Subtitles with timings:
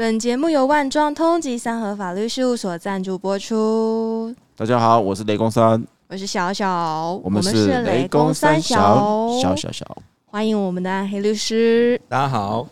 [0.00, 4.34] 本节目由万庄通及三和法律事务所赞助播出。
[4.56, 9.84] 大家好，我是雷公三，我是小小，我们是雷公三小小小小，
[10.24, 12.00] 欢迎我们的暗黑律师。
[12.08, 12.66] 大家好，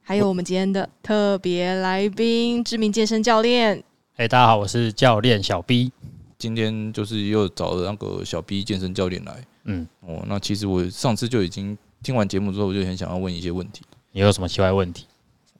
[0.00, 3.84] 还有我们今天的特别来宾，知名健身教练。
[4.16, 5.92] 哎，大家好，我是教练小 B。
[6.38, 9.36] 今天就是又找了那个小 B 健身教练来。
[9.64, 13.82] 嗯，哦，那其实我上次就已经听完节目之后，我就很想要问一些问题。
[14.12, 15.04] 你有什么奇怪问题？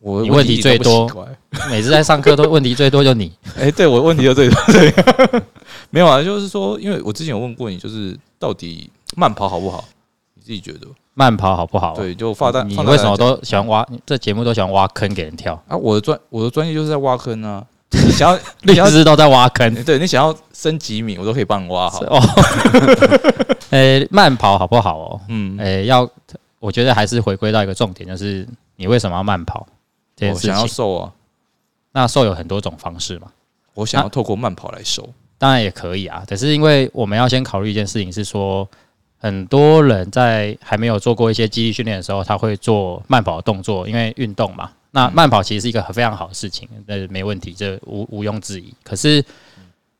[0.01, 1.11] 我问题最多，
[1.70, 3.33] 每次在上课都问题最多就你。
[3.59, 4.57] 哎，对我问题就最多。
[4.73, 4.93] 对，
[5.91, 9.84] 没有啊，就是说，因为我之前有问过你，就是到底慢跑好不好？
[10.34, 11.95] 你自己觉得慢跑好不好？
[11.97, 12.69] 对，就发弹。
[12.69, 13.87] 你为什么都喜欢挖？
[14.07, 15.77] 这节目都喜欢挖坑给人跳啊？
[15.77, 17.65] 我的专我的专业就是在挖坑啊。
[17.91, 22.01] 你想要律师都在挖坑，对你想要升几米，我都可以帮你挖好。
[22.02, 22.21] 哦，
[23.71, 25.21] 呃，慢跑好不好哦？
[25.29, 26.09] 嗯，呃，要
[26.60, 29.66] 我觉得还是回归到一个重点，就是你为什么要慢跑？
[30.21, 31.13] 我想要瘦啊，
[31.93, 33.33] 那瘦有很多种方式嘛。
[33.74, 36.25] 我想要透过慢跑来瘦，当然也可以啊。
[36.27, 38.69] 可是因为我们要先考虑一件事情，是说
[39.19, 44.73] 很多人在还没有做过一些肌力训练的时候，他会做慢跑的动作，因为运动嘛。
[44.91, 48.75] 那慢跑其实是一个非常好的事情，那没问题，这毋毋庸置疑。
[48.82, 49.25] 可是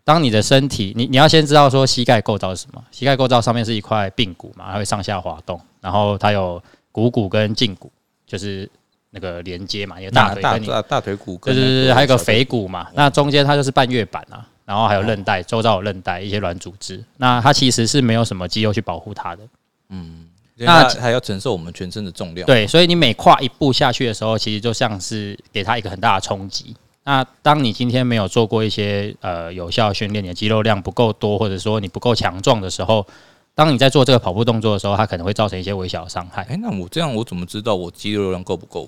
[0.03, 2.83] 当你的身体，你你要先知道说膝盖构造是什么？
[2.91, 6.61] 膝盖构造上面是一块髌骨嘛，它会上下滑动，然后它有
[6.91, 7.93] 股骨跟胫骨，
[8.27, 8.69] 就是。
[9.11, 12.89] 那个连接嘛，有大腿跟你大腿骨，对对对，还有个腓骨嘛。
[12.95, 17.03] 那中间它就是半月板啊，然后还有韧带，周遭有韧带，一些软组织。
[17.17, 19.43] 那它其实是没有什么肌肉去保护它的。
[19.89, 22.47] 嗯，那还要承受我们全身的重量。
[22.47, 26.77] 对，所以你每跨一步下去的时候，其实就像是给它一个很大的冲击。
[27.05, 33.07] 那当你今天没有做过一些呃有效训练，你的肌肉量不够多，或者说你不够强壮的时候，
[33.55, 36.43] 当你在做这个跑步动作的时候，它可能会造成一些微小的伤害。
[36.51, 38.87] 哎，那我这样我怎么知道我肌肉量够不够？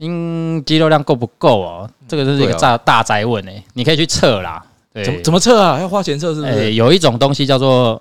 [0.00, 1.90] 因肌肉量够不够哦？
[2.08, 3.62] 这个就是一个大大灾问诶。
[3.74, 5.78] 你可以去测啦，对，怎怎么测啊？
[5.78, 6.72] 要花钱测是不是？
[6.72, 8.00] 有一种东西叫做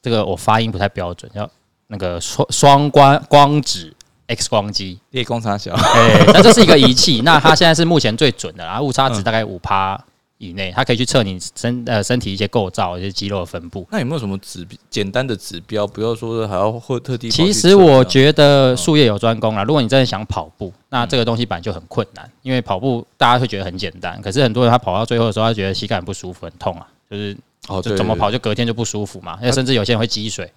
[0.00, 1.48] 这个，我发音不太标准，叫
[1.88, 3.92] 那个双双光光子
[4.26, 5.74] X 光机，裂光差小。
[5.74, 10.02] 哎，那这是一个仪器， 那它现在是目前最准的，然后误差值大概五趴。
[10.48, 13.86] 以内，它可以去测你身呃身体一些构造、一些肌肉的分布。
[13.90, 15.86] 那有没有什么指简单的指标？
[15.86, 17.30] 不要说还要或特地。
[17.30, 19.64] 其实我觉得术业有专攻啦。
[19.64, 22.30] 如果你真的想跑步，那这个东西本来就很困难。
[22.42, 27.36] 因为跑步大家会觉得很简单，可是很多人他跑到最后的时候，他觉得膝盖很不舒服、很痛啊，就是
[27.68, 29.38] 哦，就怎么跑就隔天就不舒服嘛。
[29.40, 30.50] 那甚至有些人会积水。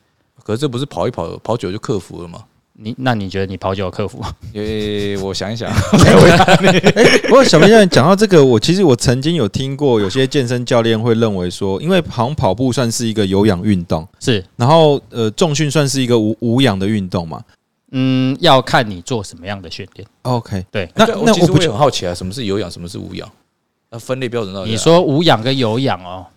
[0.43, 2.43] 可是这不是跑一跑跑久就克服了吗？
[2.79, 4.23] 你那你觉得你跑久克服？
[4.53, 5.73] 诶，我想一想。
[7.27, 17.41] 不过小明教练讲到这个，我其实我曾经有听过，有些健身教练会认为说，因为跑跑步算是一个有氧运动，是，然后呃，重训算是一个无无氧的运动嘛。
[17.91, 20.07] 嗯，要看你做什么样的训练。
[20.21, 20.87] OK，对。
[20.93, 23.27] 那那我不就很好奇啊，什么是有氧，什么是无氧？
[23.89, 24.71] 那分类标准到底？
[24.71, 26.27] 你说无氧跟有氧哦。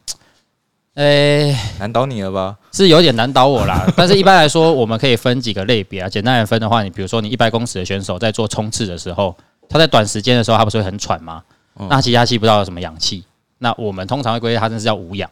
[0.94, 2.56] 诶，难倒你了吧？
[2.72, 3.86] 是有点难倒我啦。
[3.96, 6.08] 但是一般来说，我们可以分几个类别啊。
[6.08, 9.34] 简单来分的话，你比如说你一百公尺的选手在做冲刺的时候，
[9.68, 11.42] 他在短时间的时候，他不是会很喘吗？
[11.88, 13.24] 那其他吸不到什么氧气。
[13.58, 15.30] 那我们通常会归类它，这是叫无氧。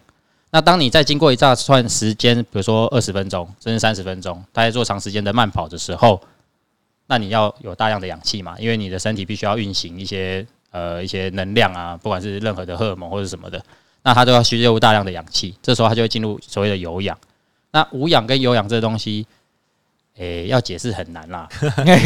[0.50, 6.20] 那当你在经过一大段时间，比如说二十分钟甚至三十分钟，他在做长时间的慢跑的时候，
[7.08, 8.54] 那你要有大量的氧气嘛？
[8.58, 13.60] 因为你的身体必须要运行一些呃一些能量啊，不管是任何的荷尔蒙或者什么的。
[14.08, 17.18] 那它就要吸入大量的氧气，这时候它就会进入所谓的有氧。
[17.72, 19.26] 那无氧跟有氧这东西。
[20.18, 21.48] 诶，要解释很难啦，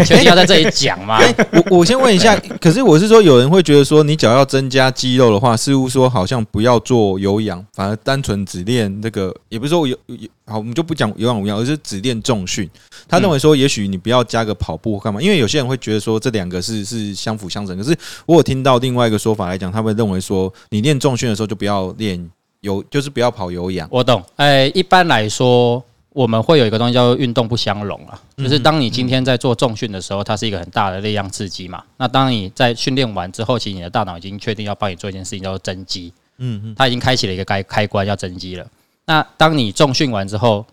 [0.04, 1.18] 确定要在这里讲吗？
[1.52, 12.68] 我我先问一下，可是我是说，有人会觉得说，你只要要增加肌肉的话，似乎说好像不要做有氧，反而单纯只练那个，也不是说有有好，我们就不讲有氧无氧，而是只练重训。
[13.08, 15.18] 他认为说，也许你不要加个跑步干嘛？
[15.22, 17.74] 因为有些人会觉得说，这两个是是相辅相成。
[17.78, 17.96] 可是
[18.26, 22.30] 我有听到另外一个说法来讲，他们认为说，你练重训的时候就不要练
[22.60, 23.88] 有，就是不要跑有氧。
[23.90, 24.22] 我懂。
[24.36, 25.82] 诶，一般来说。
[26.12, 31.82] 我们会有一个东西叫做运动不相容啊，就是当你今天在做重训的时候，它是一个很大的力量刺激嘛。
[31.96, 36.12] 那当你在训练完之后，其实你的大脑已经确定要帮你做一件事情，叫做增肌。
[36.38, 38.66] 嗯嗯，它已经开启了一个开开关，要增肌了。
[39.06, 40.64] 那当你重训完之后，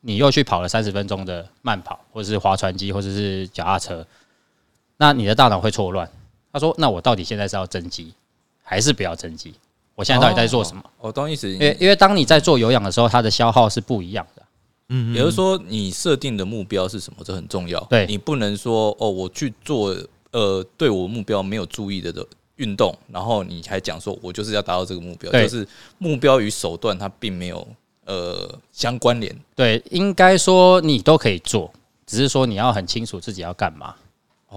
[0.00, 4.06] 你又去跑了三十分钟的慢跑，或者是划船机，或者是脚踏车，
[4.98, 6.08] 那你的大脑会错乱。
[6.52, 8.14] 他说：“那我到底现在是要增肌，
[8.62, 9.52] 还是不要增肌？
[9.96, 14.42] 我现在到底在做什么？”我懂意思，因为因为当你在做有氧的时候，它的消耗是不一样的。
[14.88, 17.24] 嗯，也就是说，你设定的目标是什么？
[17.24, 17.80] 这很重要。
[17.90, 19.96] 对你不能说哦，我去做
[20.32, 22.26] 呃，对我目标没有注意的的
[22.56, 25.66] 运动，然后你还讲说我就是要达到这个目标，就是
[25.98, 27.66] 目标与手段它并没有
[28.04, 29.34] 呃相关联。
[29.54, 31.72] 对，应该说你都可以做，
[32.06, 33.94] 只是说你要很清楚自己要干嘛。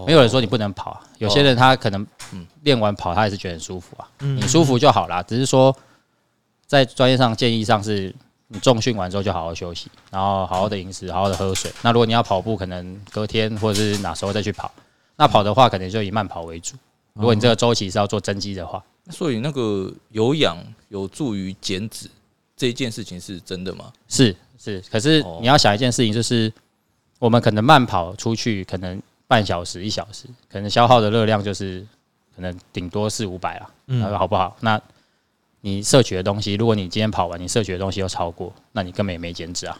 [0.05, 5.23] 没有人说你不能跑啊，有些人他可能嗯练完跑他还是觉得很舒服啊，嗯你舒服就好啦。
[5.23, 5.75] 只是说
[6.67, 8.13] 在专业上建议上是，
[8.49, 11.71] 你重训完之后就好好休息，然后好好的饮食，好好的喝水。
[11.81, 14.71] 那如果你要跑步，可能隔天或者是哪时候再去跑。
[15.17, 16.75] 那跑的话，可能就以慢跑为主。
[17.13, 20.57] 如果你这个周期是要做增肌的话，所以那个有氧
[20.89, 22.09] 有助于减脂
[22.55, 23.91] 这一件事情是真的吗？
[24.07, 24.79] 是是。
[24.91, 26.51] 可是哦你要想一件事情，就是
[27.19, 31.85] 我们可能慢跑出去，可能半小时、一小时，可能消耗的热量就是
[32.35, 34.55] 可能顶多四五百啦，嗯好不好？
[34.61, 34.79] 那
[35.67, 39.77] 你摄取的东西，如果你今天跑完，你摄取的东西又超过，那你根本也没减脂啊。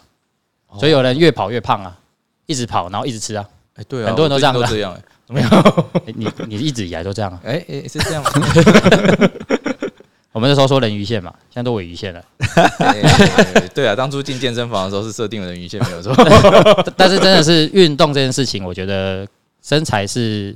[0.68, 1.98] 哦所以有人越跑越胖啊，
[2.44, 3.48] 一直跑，然后一直吃啊。
[3.76, 4.92] 哎，对啊，很多人都这样都这样。
[4.92, 5.02] 哎
[6.06, 7.40] 诶你你一直以来都这样啊。
[7.42, 8.30] 哎哎，是这样吗？
[10.32, 12.22] 我们那时候说人鱼线嘛，现在都尾鱼线了。
[13.74, 16.14] 对啊，当初进健身房的时候是设定了人鱼线没有错。
[16.84, 19.26] 但但是真的是运动这件事情，我觉得
[19.62, 20.54] 身材是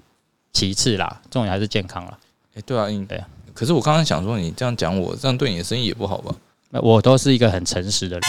[0.53, 2.19] 其次啦，重点还是健康啦。
[2.55, 3.27] 哎，对啊，你对啊。
[3.55, 6.35] 可是我刚刚想说，你这样讲我，这样对你的生意也不好吧？
[6.71, 8.23] 那我都是一个很诚实的人。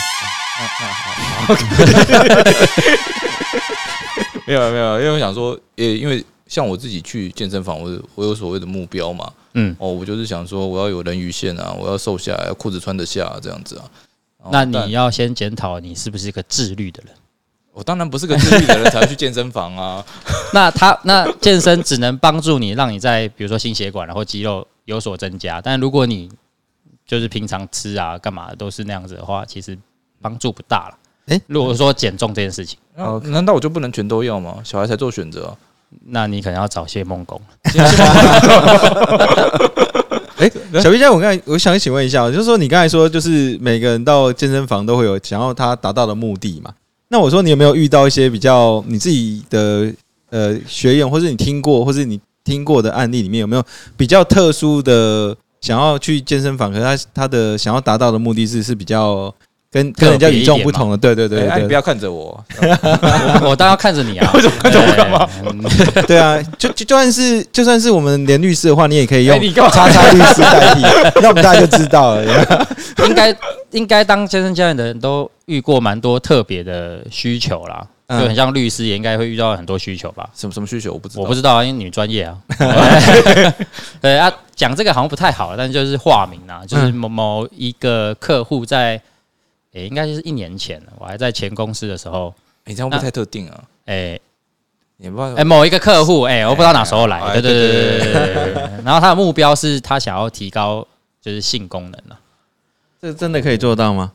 [0.60, 1.56] 那好
[4.46, 9.32] 没有没有，因为我想说，呃，因为像我自己去健身房，我有我有所谓的目标嘛。
[9.54, 13.86] 嗯，哦，我就是想说，我要有人鱼线啊，我要瘦下来，裤子穿得下、这样子啊。
[14.40, 17.16] 哦那你要先检讨你是不是一个自律的人。
[17.72, 20.04] 我当然不是个自律的人才会去健身房啊。
[20.54, 25.62] 那他那健身只能帮助你，让你在比如说心血管然后肌肉有所增加。
[25.62, 26.30] 但如果你
[27.06, 29.78] 就是平常吃啊干嘛都是那样子的话，其实
[30.22, 30.98] 帮助不大了。
[31.28, 34.58] 诶如果说减重这件事情，那难道我就不能全都要吗？
[34.64, 35.58] 小孩才做选择啊。
[36.08, 37.40] 那你可能要找谢梦工。
[40.38, 40.52] 哎，
[40.82, 46.74] 小 B 家，我刚才我想请问一下，就是说你刚才说，就是每个人到健身房都会有想要他达到的目的嘛？
[47.10, 49.94] 那我说你有没有遇到一些比较你自己的
[50.32, 53.64] 呃学员，或是你听过，或是你听过的案例里面，有没有
[53.96, 59.34] 比较特殊的想要去健身房，可是他他的想要达到的目的是是比较
[59.72, 60.98] 跟跟人家与众不同的？
[60.98, 62.44] 对对对你不要看着我，
[63.42, 64.32] 我我当然要看着你啊！
[64.36, 65.28] 为什么看着我干嘛？
[66.06, 66.40] 对啊！
[66.60, 70.82] 就就就算是就算是我们连律师的话，你也可以用叉叉律师代替，
[71.22, 72.68] 那我们大家就知道了。
[73.08, 73.36] 应该
[73.72, 77.88] 应该当健身教练的人都遇过蛮多特别的需求啦，嗯
[78.20, 80.30] 就很像律师，也应该会遇到很多需求吧？
[80.34, 80.94] 什么什么需求？
[80.94, 82.38] 我不知道，我不知道啊，因为你们专业啊。
[84.02, 89.02] 对啊，讲这个好像不太好，但是就是化名啊，就是某某一个客户在，
[89.74, 92.34] 诶，应该就是一年前，我还在前公司的时候。
[92.66, 93.64] 你，这样不太特定啊。
[93.86, 94.20] 诶，
[94.98, 95.34] 也不知道。
[95.36, 97.20] 诶，某一个客户，诶，我不知道哪时候来。
[97.34, 98.70] 对对对对对对。
[98.86, 100.88] 然后他的目标是他想要提高
[101.22, 102.20] 就是性功能了。
[103.02, 104.14] 这真的可以做到吗？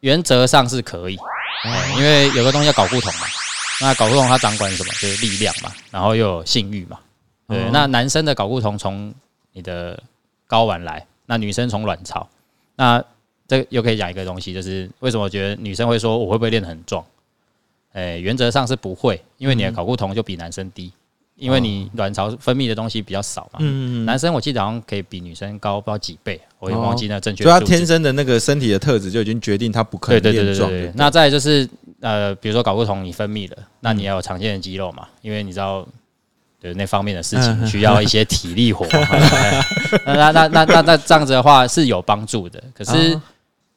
[0.00, 1.18] 原则上是可以。
[1.64, 3.26] 哎因为有个东西叫搞固酮嘛，
[3.80, 4.92] 那搞固酮它掌管什么？
[4.94, 6.98] 就是力量嘛，然后又有性欲嘛。
[7.48, 9.14] 对，哦那男生的睾固酮从
[9.52, 10.00] 你的
[10.48, 12.28] 睾丸来，那女生从卵巢。
[12.76, 13.04] 那
[13.46, 17.04] 这又可以讲一个东西，就是为什么我觉得女生会说我会不会练得很壮？
[17.92, 20.92] 哎、原则上是不会，因为你的睾固酮就比男生低，
[21.40, 23.58] 因为你卵巢分泌的东西比较少嘛。
[23.60, 30.70] 嗯男生我记得好像可以比女生高不知道几倍，我也忘记那正确所以他天生的那个身体的特质就已经决定他不可对对能练壮。
[30.70, 30.94] 对对对对。
[30.96, 31.68] 那再就是
[32.00, 35.86] 呃，比如说睾固酮你分泌了，那你要有常见的肌肉嘛，因为你知道。
[36.62, 38.86] 对那方面的事情嗯需要一些体力活，
[40.04, 42.62] 那那那那那那这样子的话是有帮助的。
[42.74, 43.22] 可是哦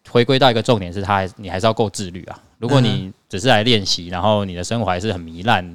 [0.09, 2.37] 回归到一个重点是，他还你还是要够自律啊。
[2.57, 5.65] 如果嗯你只是来练习，然后你的生活还是很糜烂，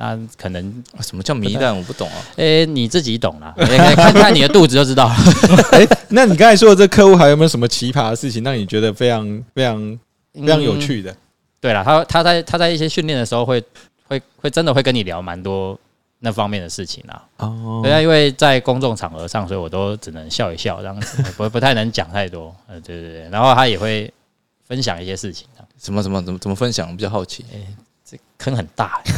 [0.00, 0.64] 那可能
[0.96, 1.76] 啊什么叫糜烂？
[1.76, 2.14] 我不懂啊。
[2.36, 3.52] 诶、你自己懂啦，
[3.96, 5.14] 看看你的肚子就知道了。
[5.72, 9.24] 哎，那你刚才说的这客户还有没有什么奇葩的事情让你觉得非常
[9.54, 9.98] 非常
[10.34, 11.14] 非常有趣的？
[11.60, 13.60] 对了，他他在他在一些训练的时候会
[14.06, 15.76] 会会真的会跟你聊蛮多
[16.20, 17.24] 那方面的事情啊。
[17.38, 22.54] 哦对啊，因为在公众场合上，所以我都只能笑一笑这样子， 不不太能讲太多。
[22.68, 24.12] 呃，对对对，然后他也会
[24.68, 26.86] 分享一些事情啊，什么什么怎么怎么分享？
[26.88, 27.44] 我比较好奇。
[28.08, 29.12] 这坑很大、欸。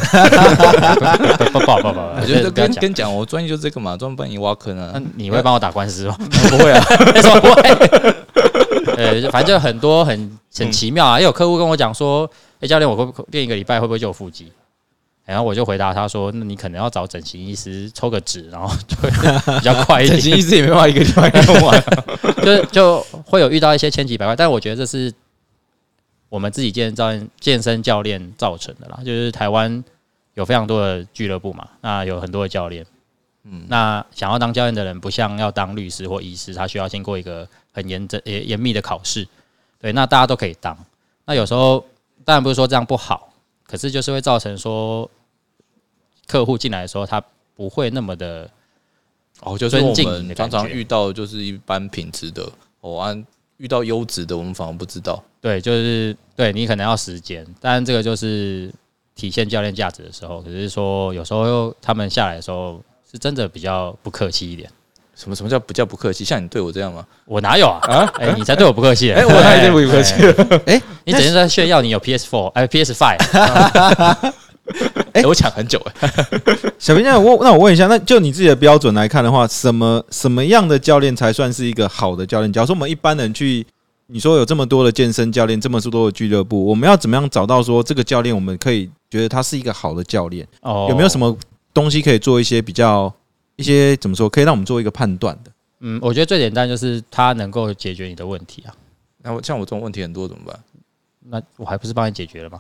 [1.36, 2.50] 不不不不不不，我觉得。
[2.50, 5.02] 跟跟讲，我专业就是这个嘛，专门帮你挖坑啊那。
[5.14, 6.16] 你会帮我打官司吗？
[6.50, 7.62] 不会啊， 为什么不会？
[8.96, 11.18] 呃，反正就很多很很奇妙啊。
[11.18, 12.28] 也有客户跟我讲说
[12.60, 14.52] ：“哎、教练，我练一个礼拜会不会就有腹肌？”
[15.24, 19.08] 然后我就回答他说：“那你可能要找整形医师抽个脂，然后就会
[19.58, 21.82] 比较快一点。”整形医师也没办法一个礼拜用完。
[22.42, 25.12] 就就会有遇到一些千奇百怪，但我觉得这是
[26.30, 29.00] 我们自己健身教练健身教练造成的啦。
[29.04, 29.84] 就是台湾
[30.32, 32.86] 有非常多的俱乐部嘛，那有很多的教练，
[33.44, 39.28] 嗯，那想要当教练的人，不像要当律师或医师，他需要经过一个很严正严严密的考试。
[39.78, 40.76] 对，那大家都可以当。
[41.26, 41.84] 那有时候
[42.24, 43.32] 当然不是说这样不好，
[43.66, 45.10] 可是就是会造成说
[46.26, 47.22] 客户进来的时候，他
[47.56, 48.48] 不会那么的
[49.40, 52.48] 哦，就是我们常常遇到就是一般品质的，
[52.80, 53.26] 哦，按
[53.60, 55.22] 遇到优质的，我们反而不知道。
[55.40, 58.72] 对，就是对你可能要时间，当然这个就是
[59.14, 60.42] 体现教练价值的时候。
[60.42, 64.68] 只是说有时候他们下来的时候是真的比较不客气一点。
[65.14, 66.24] 什么什么叫不叫不客气？
[66.24, 67.04] 像你对我这样吗？
[67.26, 67.78] 我哪有啊？
[67.86, 70.62] 啊哎、你才对我不客气、哎 我哪里对我不客气了？
[70.64, 73.18] 哎 你整天在炫耀你有 PS Four，哎，PS Five，
[75.12, 76.10] 哎，我抢很久哎。
[76.78, 82.52] 小平那，我那我问一下，那就你自己的标准来看的话，什么什么样的教练才算是一个好的教练？
[82.52, 83.66] 假如说我们一般人去，
[84.06, 90.46] 你说有这么多的健身教练，这么多的俱乐部，我们要怎么样找到说这个教练，我们可以觉得他是一个好的教练？
[90.62, 91.18] 哦有没有什？
[91.18, 91.36] 么
[91.72, 93.12] 东西可以做一些比较
[93.54, 95.50] 一些怎么说，可以让我们做一个判断的？
[95.80, 98.74] 嗯，我觉得最简单就是他能够解决你的问题啊。
[99.22, 100.58] 那我像我这种问题很多怎么办？
[101.26, 102.58] 那我还不是帮你解决了吗？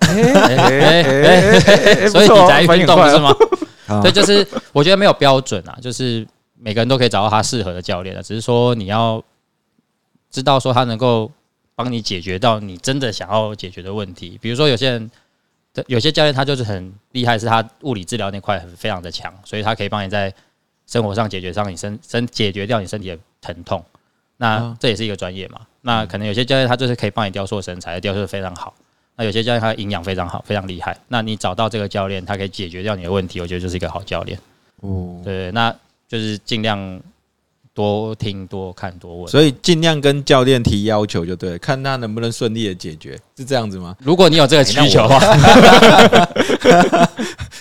[2.08, 3.18] 所以你才运动不是？
[3.18, 3.34] 吗？
[3.88, 6.26] 啊对，就是我觉得没有标准啊，就是
[6.58, 9.22] 每个人都可以找到他适合的教练的，只是说你要
[10.30, 11.30] 知道说他能够
[11.74, 14.38] 帮你解决到你真的想要解决的问题。
[14.40, 15.10] 比如说有些人，
[15.86, 20.32] 有些教练他就是很厉害，是他物理治疗那块很非常的强，所以他可以帮你在
[20.86, 23.84] 生活上解决上你身身解决掉你身体的疼痛。
[24.40, 25.60] 那啊这也是一个专业嘛。
[25.82, 28.74] 那可能有些教练他就是可以帮你雕塑身材，雕塑的非常好。
[29.16, 30.96] 那有些教练他的营养非常好，非常厉害。
[31.08, 34.38] 那你找到这个教练，他可以解决掉你的问题，我觉得就是一个好教练。
[34.80, 35.70] 哦，对，那
[36.08, 36.98] 就是尽量
[37.74, 39.28] 多听、多看、多问。
[39.28, 43.94] 所以尽量跟教练提要求就对了，看他能不能顺利的解决，是这样子吗？
[44.00, 45.18] 如果你有这个需求的话，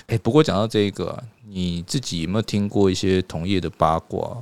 [0.07, 4.37] 哎， 不过讲到这个啊，你自己有没有听过一些同业的八卦？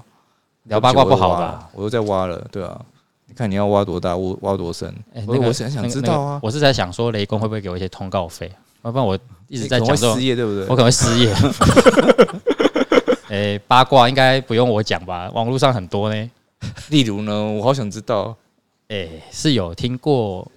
[0.68, 1.70] 聊八卦不好吧吧？？
[1.74, 2.80] 我又在挖了，对啊。
[3.26, 4.88] 你看你要挖多大，挖挖多深？
[5.14, 6.40] 哎那个我想那个那个知道啊。
[6.42, 8.52] 我是在想说，雷公会不会给我一些通告费？
[8.84, 10.64] 要不然我一直在讲失，业，对不对？
[10.70, 11.34] 我可能会失业。
[13.30, 15.30] 哎，八卦应该不用我讲吧？
[15.34, 16.32] 网络上很多呢。
[16.90, 18.36] 例如呢，我好想知道。
[18.88, 20.50] 哎，是有听过，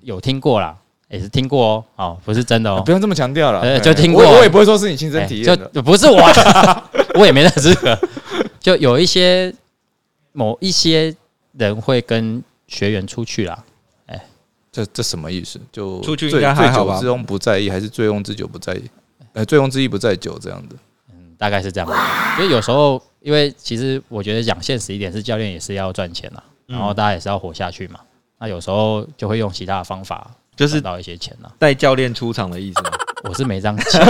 [0.00, 0.74] 有听过啦，
[1.08, 2.90] 也是听过哦，哦，不是真的哦不。
[2.90, 5.70] 用这么强调了，就听过我我也不会说是你亲身哎体验的。
[5.74, 6.18] 就不是我，
[7.20, 7.96] 我也没那资格。
[8.64, 9.54] 就有一些
[10.32, 11.14] 某一些
[11.52, 13.62] 人会跟学员出去啦，
[14.06, 14.26] 哎
[14.72, 15.60] 这这什么意思？
[15.70, 18.82] 就出去醉应该还好吧醉酒之翁不在意，还是醉翁之酒不在意？
[19.34, 20.76] 呃，醉翁之意不在酒这样的。
[21.10, 21.86] 嗯，大概是这样。
[22.36, 28.00] 所以有时候，因为其实我觉得讲现实一点，是教练也是要赚钱啦，然后大家也是要活下去嘛。
[28.38, 31.52] 那有时候就会用其他的方法，就是赚到一些钱啦。
[31.58, 32.90] 带教练出场的意思吗？
[33.28, 34.02] 我是没这样讲，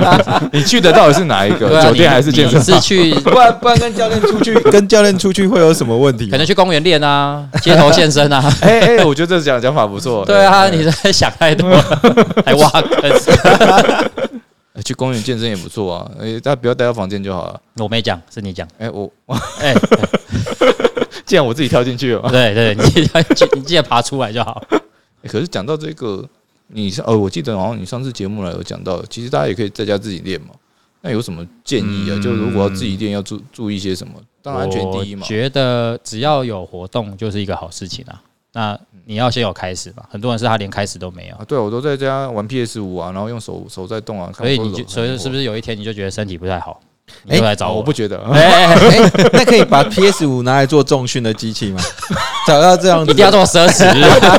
[0.52, 6.30] 你去的到底是哪一个啊酒店还是健身你是去 不然不然跟教练出去， 跟教练出去会有什么问题吗？
[6.32, 8.42] 可能去公园练啊，街头健身啊。
[8.62, 10.24] 哎哎，我觉得这讲讲法不错。
[10.24, 11.68] 对啊，哎你在想太多，
[12.46, 13.10] 还挖坑。
[14.74, 16.10] 哎去公园健身也不错啊。
[16.18, 17.60] 哎，大家不要待到房间就好了。
[17.76, 18.66] 我没讲，是你讲。
[18.78, 19.08] 哎，我
[19.60, 19.74] 哎，
[21.26, 23.24] 既然我自己跳进去了，对对，你记得
[23.54, 24.62] 你记得爬出来就好。
[24.70, 26.24] 欸可是讲到这个，
[26.72, 30.48] 你上呃，我记得好像你上次节目来有讲到，其实大家也可以在家自己练嘛。
[31.00, 32.14] 那有什么建议啊？
[32.14, 34.14] 嗯就如果要自己练，要注注意些什么？
[34.40, 35.28] 当然安全第一嘛我。
[35.28, 38.22] 觉得只要有活动就是一个好事情啊。
[38.54, 46.80] 那你要先有开始嘛，很多人是他连开始都没有，啊，对，我都在家玩 PS 五啊，然后用手手在动啊，所以你就所以是不是有一天你就觉得身体不太好，
[47.24, 47.36] 你？
[47.38, 47.76] 就来找我？
[47.76, 51.80] 我不觉得， 哎，哎哎哎，那可以把 PS 五拿来做重训的机器吗？
[52.46, 53.84] 找到这样子一定要这么奢侈，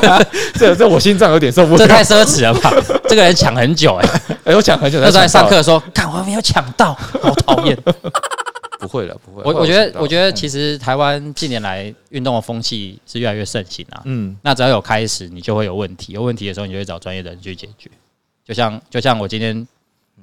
[0.58, 1.78] 这这我心脏有点受不了。
[1.78, 2.70] 这太奢侈了吧？
[3.08, 4.08] 这个人抢很久哎，
[4.44, 7.76] 哎，我抢很久才那时候在上课，说，看我没有抢到，好讨厌。
[8.80, 9.42] 不会了，不会。
[9.44, 14.02] 我我觉得我觉得嗯其实台湾近年来运动的风气是越来越盛行啊。
[14.04, 17.90] 嗯，那只要有开始，你就会有问题，有问题的时候，你就会找专业的人去解决。
[18.46, 19.66] 就像就像我今天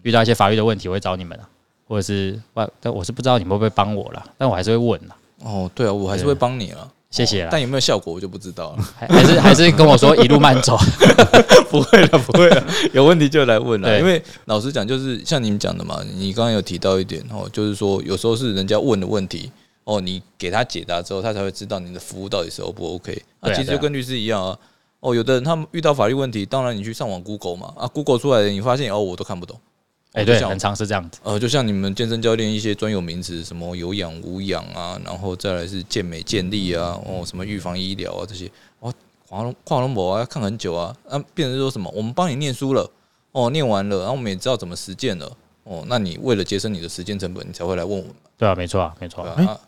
[0.03, 1.43] 遇到一些法律的问题，我会找你们啊，
[1.91, 5.15] 或者是我但我是不知道你们会不会帮我啦，但我还是会问啦。
[5.43, 6.89] 哦，对啊，我还是会帮你了。
[7.09, 8.83] 谢谢啦，但有没有效果我就不知道了。
[8.97, 10.77] 还还是还是跟我说一路慢走。
[11.69, 13.99] 不会了， 不会了，有问题就来问了。
[13.99, 19.51] 因为老实讲，就是像你们讲的嘛，你刚刚有提到一点哦，就是说有时候是人家问的问题
[19.83, 23.21] 哦，你给他解答之后，他才会知道你的服务到底是 O 不 OK。
[23.41, 24.57] 那啊对啊其实就跟律师一样啊。
[25.01, 29.59] 哦，有的人他们遇到法律问题，当然你去上网 Google 嘛，啊，Google 出来的你发现哦，我都看不懂。
[30.13, 31.19] 哎，对，很常是这样子。
[31.23, 38.93] 呃，就像你们健身教练一些专有名词，什么有氧无氧啊，然后再来是健美健力啊，哦，什么预防医疗啊这些，哦，
[39.29, 42.89] 跨龙跨龙博啊，要看很久啊，啊，变成说什么，我们帮你念书了，
[43.31, 45.31] 哦，念完了，然后我们也知道怎么实践了，
[45.63, 49.59] 哦，那你为了节省你的时间成本，你才会来问我们，对啊，没错啊，没错啊。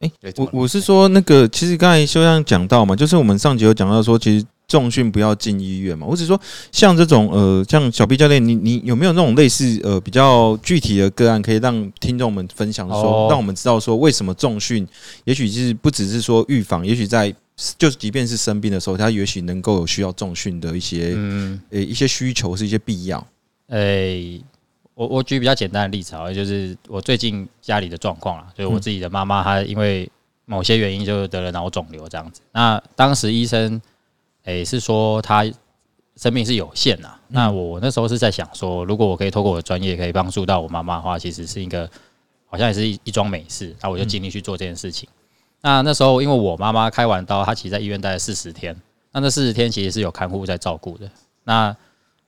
[0.00, 6.06] 哎对，怎么了我我是说那个，其实刚才修像讲到嘛，就是我们上集有讲到说，其实重训不要进医院嘛？
[6.06, 14.86] 我只是说，像这种呃，像小 B 教练，你你有没有那种类似呃比较具体的个案，可以让听众们分享说，哦让我们知道说为什么重训，
[15.24, 17.34] 也许是不只是说预防，也许在
[17.76, 23.26] 就是即便是生病的时候，他也许能够有需要重训的一些嗯，呃一些需求，是一些必要。
[23.70, 24.40] 诶、
[24.94, 30.08] 我我举比较简单的例子啊，就是我最近家里的状况啦，就是我自己的妈妈，她因为
[30.46, 32.40] 某些原因就得了脑肿瘤这样子。
[32.52, 33.80] 那当时医生
[34.44, 35.44] 诶、是说她
[36.16, 37.14] 生命是有限呐。
[37.28, 41.88] 那我那时候是在想说，如果我可以透过我的专业可以帮助到我妈妈的话，其实是一个
[42.46, 43.74] 好像也是一一桩美事。
[43.80, 45.08] 那我就尽力去做这件事情。
[45.62, 48.74] 那那时候因为我妈妈开完刀，她其实在医院待了四十天，
[49.12, 51.10] 那那四十天其实是有看护在照顾的。
[51.44, 51.74] 那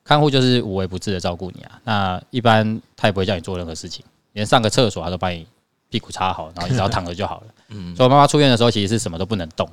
[0.04, 1.80] 看护就是无微不至的照顾你啊。
[1.84, 5.46] 那一般他也不会叫你做任何事情，连上个厕所他都帮你
[5.90, 7.46] 屁股擦好，然后你只要躺着就好了。
[7.68, 9.72] 嗯，所以我妈妈出院的时候其实是什么都不能动的。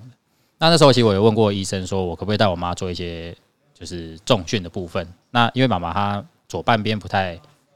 [0.60, 3.36] 那那时候其实我有问过医生，说我可不可以带我妈做一些
[3.74, 5.08] 就是重训的部分。
[5.32, 7.34] 那因为妈妈她左半边不太，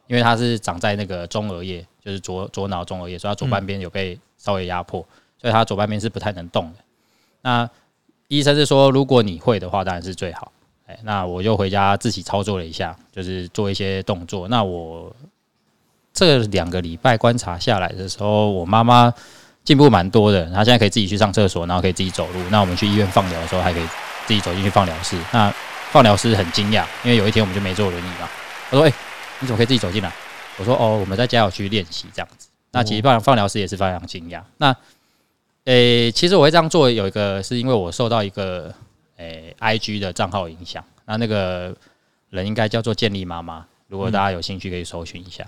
[0.08, 5.00] 因为她是长在那个中额叶，就是左左脑中额叶，所以她左半边有被稍微压迫，
[5.40, 6.80] 所以她左半边是不太能动的。
[7.42, 7.70] 那
[8.28, 10.52] 医生是说，如果你会的话，当然是最好。
[10.86, 14.50] 哎，那我就回家自己操作了一下，就是做一些动作。
[14.50, 15.16] 那我
[16.12, 19.13] 这两个礼拜观察下来的时候，我妈妈
[19.63, 20.46] 进步蛮多的。
[20.48, 22.39] 他现在可以自己去上厕所，然后可以自己走路。
[22.50, 23.88] 那我们去医院放疗的时候，还可以
[24.25, 25.17] 自己走进去放疗室。
[25.32, 25.53] 那
[25.91, 28.29] 放疗师很惊讶，因为有一天我们就没坐轮椅嘛。
[28.70, 28.93] 他说：“哎、
[29.39, 30.12] 你怎么可以自己走进来？”
[30.58, 34.41] 我说：“哦，我们在家有去练习这样子。”那其实放放疗师也是非常惊讶。
[34.58, 34.75] 那
[35.65, 38.74] 诶、其实我会这样做，有一个是因为我受到一个
[39.17, 40.84] 诶、IG 的账号影响。
[41.05, 41.75] 那那个
[42.32, 45.46] 人应该叫做建立妈妈，如果大家有兴趣可以搜寻一下。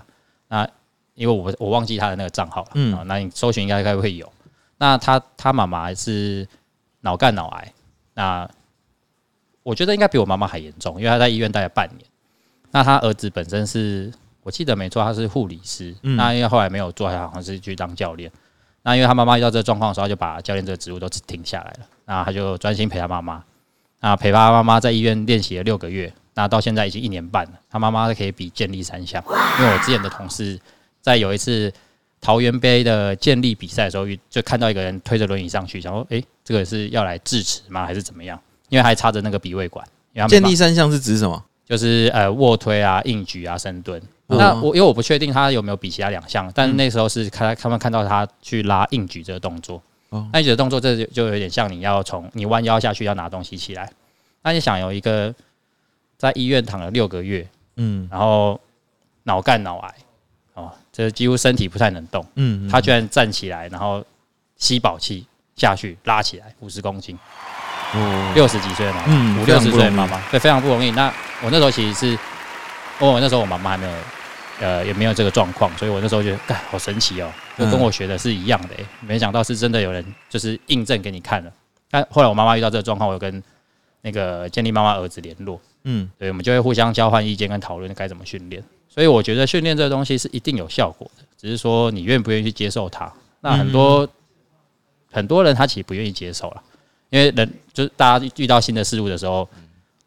[0.48, 0.68] 那
[1.16, 4.32] 因为我我忘记他的那个账号了，嗯嗯，那你搜寻应该应该会有。
[4.78, 6.46] 那他他妈妈是
[7.00, 7.72] 脑干脑癌，
[8.14, 8.48] 那
[9.62, 12.06] 我觉得应该比我妈妈还严重，因为他在医院待了半年。
[12.70, 18.30] 那他儿子本身是我记得没错，他是护理师，嗯那因为后来没有做，他好像是去当教练。
[18.82, 21.86] 那因为他妈妈遇到这个状况的时候，他就把教练这个职务都停下来了。
[22.04, 23.42] 那他就专心陪他妈妈。
[23.98, 27.52] 那陪他妈妈在医院练习了六个月，那到现在已经一年半了。
[27.68, 29.20] 他妈妈可以比健力三项，
[29.58, 30.60] 因为我之前的同事
[31.06, 31.72] 在有一次
[32.20, 37.86] 桃园杯的建立比赛的时候，就看到一个人推着轮椅上去，想说：“诶，这个是要来智齿吗？
[37.86, 38.36] 还是怎么样？”
[38.70, 39.86] 因为还插着那个鼻胃管。
[40.28, 41.40] 建立三项是指什么？
[41.64, 44.02] 就是呃卧推啊、硬举啊、深蹲。
[44.26, 50.28] 嗯那我因为我不确定他有没有比其他两项，但那时候是看他们看到他去拉硬举这个动作哦。
[50.32, 53.88] 那硬举的动作，这就就有点像你要从你弯腰下去要拿东西起来。
[54.42, 55.32] 那你想有一个
[56.18, 58.60] 在医院躺了六个月，嗯然后
[59.22, 60.05] 脑干脑癌，哦，
[60.96, 64.02] 这几乎身体不太能动，嗯，他居然站起来，然后
[64.56, 67.18] 吸饱气下去拉起来五十公斤，
[67.92, 68.32] 哦。
[68.34, 70.90] 六十几岁的妈妈，嗯五六十岁的妈妈，对，非常不容易。
[70.92, 72.18] 那我那时候其实是，因
[73.00, 73.92] 为我那时候我妈妈还没有，
[74.60, 81.52] 呃，也没有这个状况，所以我那时候觉得，哎，好神奇哦，就跟嗯我学的是一样的、欸，没想到是真的有人就是印证给你看了。
[81.90, 83.42] 但后来我妈妈遇到这个状况，我有跟
[84.00, 86.10] 那个建立妈妈儿子联络，嗯。
[86.18, 88.64] 对，我们就会互相交换意见跟讨论该怎么训练。
[88.96, 93.12] 所以我觉得训练这个东西是一定有效果的，只是说你愿不愿意去接受它。
[93.42, 94.08] 那很多、
[95.12, 96.62] 很多人他其实不愿意接受了，
[97.10, 99.46] 因为人就是大家遇到新的事物的时候，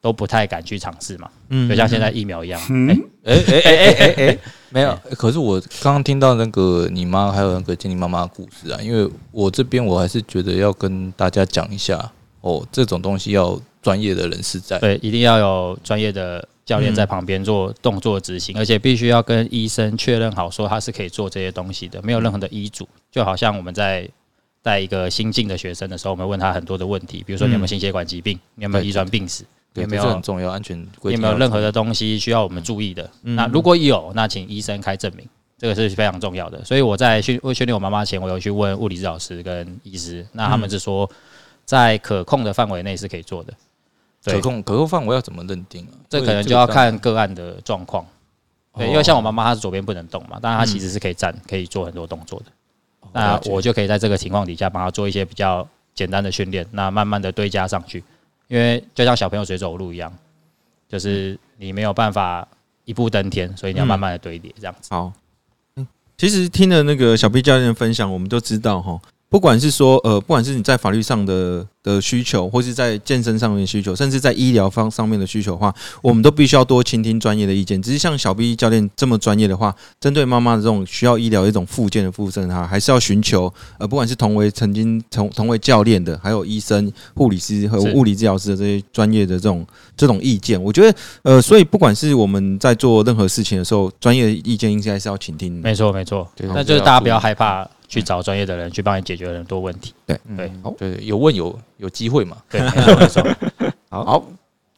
[0.01, 2.59] 都不太敢去尝试嘛，嗯就像现在疫苗一样。
[3.23, 4.37] 哎哎哎哎哎哎，
[4.71, 4.97] 没有。
[5.11, 14.79] 可是我刚刚听到那个你妈还有那个建立妈妈的故事啊，因为我这边我还是觉得要跟大家讲一下哦，这种东西要专业的人士在。
[14.79, 22.87] 对，一定要有专业的教练在旁边做动作执行，而且必须要跟医生确认好，说他是可以做这些东西的，没有任何的医嘱。
[23.09, 24.07] 就好像我们在
[24.61, 33.09] 带一个新进的学生的时候，我们问他很多的问题，比如说你有没有心血管疾病，你有没有遗传病史，对，有没有重要，安全规有没有任何的东西需要我们注意的？
[33.23, 35.27] 那如果有，那请医生开证明，
[35.57, 36.63] 这个是非常重要的。
[36.63, 41.09] 所以我在训训练我妈妈前，我有去问物理治疗师跟医师，那他们是说
[41.65, 43.51] 在可控的范围内是可以做的。
[44.23, 45.93] 对可控可控范围要怎么认定啊？
[46.09, 48.05] 这可能就要看个案的状况。
[48.75, 52.45] 对，因为像我妈妈，她是左边不能动嘛，但是她其实是可以站，可以做很多动作的。
[53.13, 58.03] 那我就可以在这个情况底下帮她做一些比较简单的训练，那慢慢的堆加上去。
[58.47, 60.11] 因为就像小朋友学走路一样，
[60.87, 62.47] 就是你没有办法
[62.85, 64.89] 一步登天，所以你要慢慢的堆叠这样子。
[64.91, 65.05] 好。
[65.75, 68.99] 嗯其实听了那个小 B 教练分享，我们都知道哈，
[69.29, 77.79] 不管是说呃，不管是你在法律上的的需求，或是在健身上面的需求，甚至在医疗方上面的需求的话，我们都必须要多倾听专业的意见。
[77.79, 89.65] 只是像小 B 教练这么专业的话，针对妈妈的这种需要医疗一种附件的附身哈，还是要寻求呃，不管是同为曾经同同为教练的，还有医生、护理师和物理治疗师的这些专业的这种
[89.95, 95.53] 这种意见，我觉得呃，所以不管是我们在做任何事情的时候，专业的意见应该是要倾听。
[95.61, 99.93] 没错没错，对那就是大家不要害怕去找专业的人去帮你解决很多问题。
[100.05, 100.37] 对嗯
[100.77, 102.37] 对，有问有有机会嘛？
[102.49, 102.61] 对。
[103.89, 104.23] 好，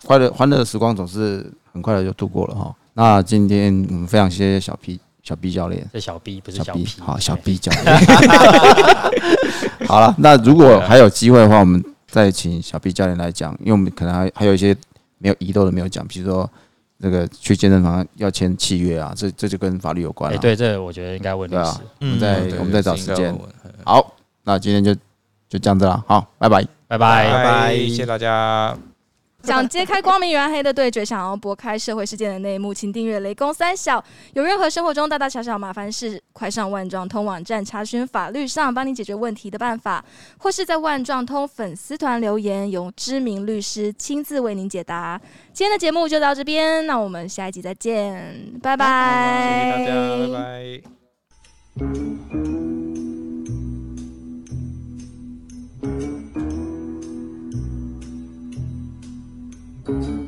[0.05, 2.73] 快乐欢乐的时光总是很快的就度过了哈。
[2.93, 7.97] 那今天我们非常谢谢小 P 小 B 教练，是小 B 不是小小 B P，好小 B 教练。
[9.85, 14.75] 好了，那如果还有机会的话，我们再请小 B 教练来讲，因为我们可能还还有一些
[15.17, 16.49] 没有遗漏的没有讲，比如说
[17.03, 20.39] 那个去健身房要签契约啊，这这就跟法律有关哎，了。
[20.39, 23.35] 对，这我觉得应该问律师我们再对我们再找时间
[23.83, 24.93] 好，那今天就
[25.49, 26.63] 就这样子了，好，拜拜。
[26.87, 27.31] 拜拜。
[27.31, 28.77] 拜拜，谢谢大家。
[29.47, 34.03] 想揭开光明与暗黑的对决，想要拨开社会事件的内幕，请订阅雷公三小。
[34.33, 40.03] 有任何生活中大大小小麻烦事，快上万状通网站查询法律上帮你解决问题的办法，
[40.37, 45.19] 或是在万状通粉丝团留言，由知名律师亲自为您解答。
[45.53, 49.95] 今天的节目就到这边，那我们下一集再见，拜拜，谢谢大家，
[50.27, 50.39] 拜
[56.61, 56.70] 拜。
[59.91, 60.20] thank you.